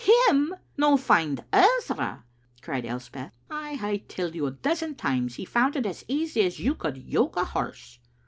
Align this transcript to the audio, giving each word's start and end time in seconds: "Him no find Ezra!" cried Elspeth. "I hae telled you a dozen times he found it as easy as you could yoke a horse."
"Him 0.27 0.55
no 0.77 0.97
find 0.97 1.43
Ezra!" 1.53 2.23
cried 2.63 2.87
Elspeth. 2.87 3.33
"I 3.51 3.75
hae 3.75 3.99
telled 3.99 4.33
you 4.33 4.47
a 4.47 4.51
dozen 4.51 4.95
times 4.95 5.35
he 5.35 5.45
found 5.45 5.75
it 5.75 5.85
as 5.85 6.03
easy 6.07 6.41
as 6.43 6.57
you 6.59 6.73
could 6.73 6.97
yoke 6.97 7.37
a 7.37 7.45
horse." 7.45 7.99